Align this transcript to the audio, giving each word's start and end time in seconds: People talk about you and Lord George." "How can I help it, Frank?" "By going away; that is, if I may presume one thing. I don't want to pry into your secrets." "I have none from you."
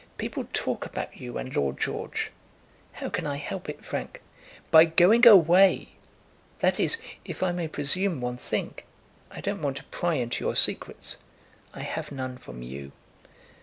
People 0.17 0.47
talk 0.51 0.83
about 0.87 1.15
you 1.17 1.37
and 1.37 1.55
Lord 1.55 1.79
George." 1.79 2.31
"How 2.93 3.09
can 3.09 3.27
I 3.27 3.35
help 3.35 3.69
it, 3.69 3.85
Frank?" 3.85 4.19
"By 4.71 4.83
going 4.85 5.27
away; 5.27 5.89
that 6.59 6.79
is, 6.79 6.97
if 7.23 7.43
I 7.43 7.51
may 7.51 7.67
presume 7.67 8.19
one 8.19 8.37
thing. 8.37 8.73
I 9.29 9.41
don't 9.41 9.61
want 9.61 9.77
to 9.77 9.83
pry 9.83 10.15
into 10.15 10.43
your 10.43 10.55
secrets." 10.55 11.17
"I 11.71 11.81
have 11.81 12.11
none 12.11 12.39
from 12.39 12.63
you." 12.63 12.93